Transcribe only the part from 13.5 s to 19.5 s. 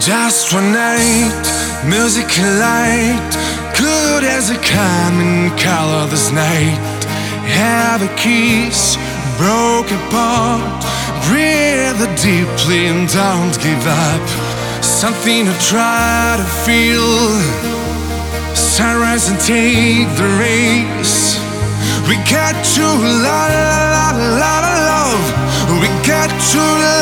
give up. Something to try to feel. Sunrise and